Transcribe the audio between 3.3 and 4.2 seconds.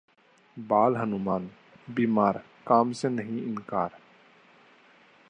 इनकार